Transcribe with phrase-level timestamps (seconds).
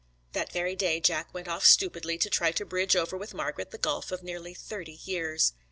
[0.31, 3.77] That very day Jack went off stupidly to try to bridge over with Margret the
[3.77, 5.53] gulf of nearly thirty years.